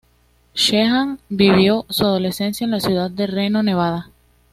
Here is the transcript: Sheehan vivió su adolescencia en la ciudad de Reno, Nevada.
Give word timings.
Sheehan 0.55 1.19
vivió 1.29 1.85
su 1.87 2.05
adolescencia 2.05 2.65
en 2.65 2.71
la 2.71 2.79
ciudad 2.79 3.11
de 3.11 3.27
Reno, 3.27 3.61
Nevada. 3.61 4.09